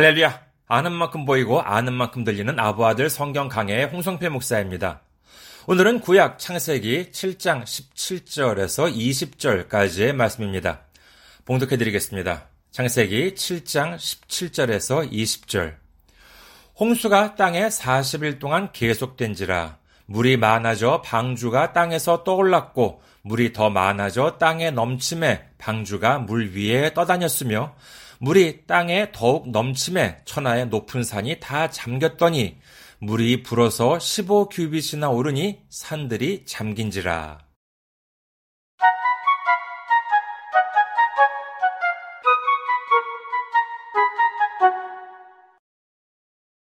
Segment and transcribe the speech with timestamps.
[0.00, 0.40] 할렐루야!
[0.66, 5.02] 아는 만큼 보이고 아는 만큼 들리는 아부아들 성경 강해의 홍성필 목사입니다.
[5.66, 8.90] 오늘은 구약 창세기 7장 17절에서
[9.68, 10.86] 20절까지의 말씀입니다.
[11.44, 12.46] 봉독해 드리겠습니다.
[12.70, 15.74] 창세기 7장 17절에서 20절.
[16.78, 19.76] 홍수가 땅에 40일 동안 계속된지라
[20.06, 27.74] 물이 많아져 방주가 땅에서 떠올랐고 물이 더 많아져 땅에 넘침에 방주가 물 위에 떠다녔으며
[28.22, 32.58] 물이 땅에 더욱 넘침에 천하의 높은 산이 다 잠겼더니
[32.98, 37.38] 물이 불어서 15규빗이나 오르니 산들이 잠긴지라.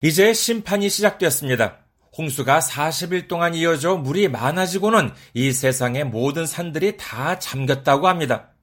[0.00, 1.78] 이제 심판이 시작되었습니다.
[2.16, 8.54] 홍수가 40일 동안 이어져 물이 많아지고는 이 세상의 모든 산들이 다 잠겼다고 합니다.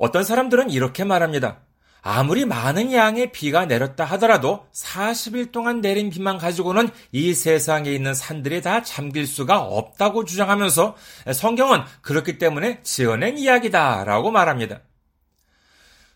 [0.00, 1.67] 어떤 사람들은 이렇게 말합니다.
[2.02, 8.62] 아무리 많은 양의 비가 내렸다 하더라도 40일 동안 내린 비만 가지고는 이 세상에 있는 산들이
[8.62, 10.96] 다 잠길 수가 없다고 주장하면서
[11.34, 14.80] 성경은 그렇기 때문에 지어낸 이야기다라고 말합니다.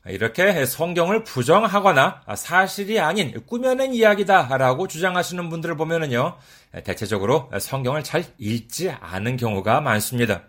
[0.06, 6.38] 이렇게 성경을 부정하거나 사실이 아닌 꾸며낸 이야기다라고 주장하시는 분들을 보면은요,
[6.82, 10.42] 대체적으로 성경을 잘 읽지 않은 경우가 많습니다.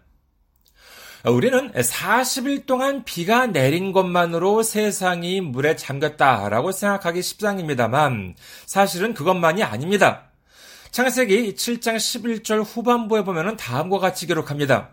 [1.26, 10.26] 우리는 40일 동안 비가 내린 것만으로 세상이 물에 잠겼다라고 생각하기 십상입니다만 사실은 그것만이 아닙니다.
[10.92, 14.90] 창세기 7장 11절 후반부에 보면 다음과 같이 기록합니다.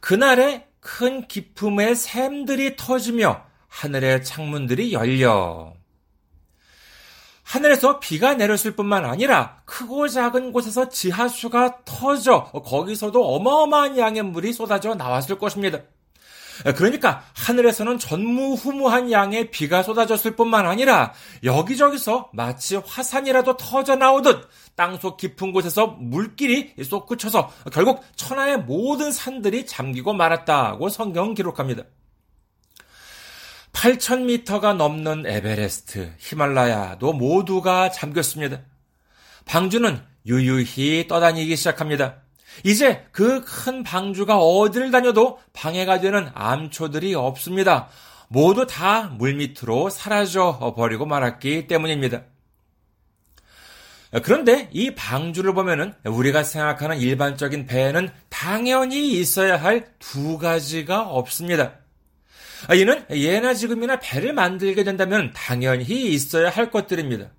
[0.00, 5.72] 그날에 큰 기품의 샘들이 터지며 하늘의 창문들이 열려
[7.50, 14.94] 하늘에서 비가 내렸을 뿐만 아니라 크고 작은 곳에서 지하수가 터져 거기서도 어마어마한 양의 물이 쏟아져
[14.94, 15.80] 나왔을 것입니다.
[16.76, 21.12] 그러니까 하늘에서는 전무후무한 양의 비가 쏟아졌을 뿐만 아니라
[21.42, 30.12] 여기저기서 마치 화산이라도 터져 나오듯 땅속 깊은 곳에서 물길이 쏟구쳐서 결국 천하의 모든 산들이 잠기고
[30.12, 31.82] 말았다고 성경은 기록합니다.
[33.80, 38.60] 8,000m가 넘는 에베레스트, 히말라야도 모두가 잠겼습니다.
[39.46, 42.16] 방주는 유유히 떠다니기 시작합니다.
[42.62, 47.88] 이제 그 큰 방주가 어디를 다녀도 방해가 되는 암초들이 없습니다.
[48.28, 52.24] 모두 다 물밑으로 사라져 버리고 말았기 때문입니다.
[54.22, 61.79] 그런데 이 방주를 보면은 우리가 생각하는 일반적인 배에는 당연히 있어야 할 두 가지가 없습니다.
[62.68, 67.30] 아, 이는 예나 지금이나 배를 만들게 된다면 당연히 있어야 할 것들입니다.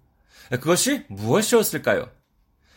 [0.52, 2.10] 그것이 무엇이었을까요?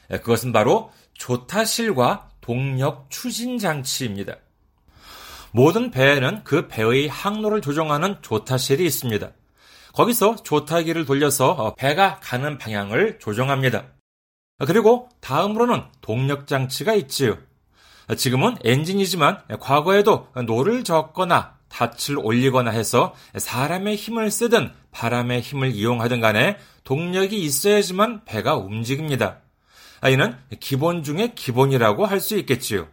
[0.09, 4.37] 그것은 바로 조타실과 동력 추진 장치입니다.
[5.53, 9.31] 모든 배에는 그 배의 항로를 조정하는 조타실이 있습니다.
[9.93, 13.87] 거기서 조타기를 돌려서 배가 가는 방향을 조정합니다.
[14.67, 17.39] 그리고 다음으로는 동력 장치가 있지요.
[18.17, 26.57] 지금은 엔진이지만 과거에도 노를 젓거나 돛을 올리거나 해서 사람의 힘을 쓰든 바람의 힘을 이용하든 간에
[26.85, 29.41] 동력이 있어야지만 배가 움직입니다.
[30.07, 32.87] 이는 기본 중의 기본이라고 할 수 있겠지요.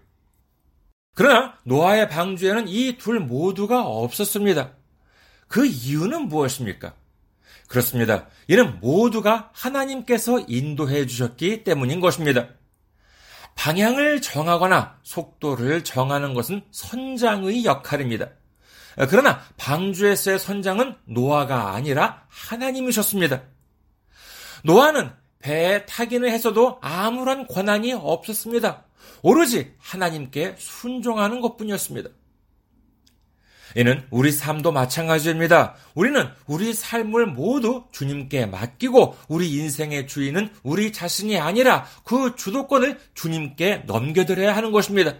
[1.13, 4.71] 그러나 노아의 방주에는 이 둘 모두가 없었습니다.
[5.47, 6.93] 그 이유는 무엇입니까?
[7.67, 8.27] 그렇습니다.
[8.47, 12.47] 이는 모두가 하나님께서 인도해 주셨기 때문인 것입니다.
[13.55, 18.29] 방향을 정하거나 속도를 정하는 것은 선장의 역할입니다.
[19.09, 23.43] 그러나 방주에서의 선장은 노아가 아니라 하나님이셨습니다.
[24.63, 28.85] 노아는 배에 타기는 했어도 아무런 권한이 없었습니다.
[29.23, 32.09] 오로지 하나님께 순종하는 것 뿐이었습니다.
[33.75, 35.75] 이는 우리 삶도 마찬가지입니다.
[35.95, 43.83] 우리는 우리 삶을 모두 주님께 맡기고 우리 인생의 주인은 우리 자신이 아니라 그 주도권을 주님께
[43.87, 45.13] 넘겨드려야 하는 것입니다.